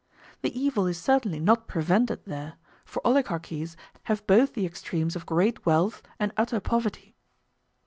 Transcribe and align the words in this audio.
The 0.41 0.59
evil 0.59 0.87
is 0.87 0.99
certainly 0.99 1.39
not 1.39 1.67
prevented 1.67 2.25
there; 2.25 2.55
for 2.85 3.05
oligarchies 3.05 3.77
have 4.05 4.25
both 4.25 4.55
the 4.55 4.65
extremes 4.65 5.15
of 5.15 5.27
great 5.27 5.63
wealth 5.63 6.01
and 6.19 6.31
utter 6.37 6.59
poverty. 6.59 7.13